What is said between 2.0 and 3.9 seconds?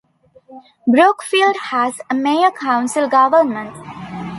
a mayor-council government.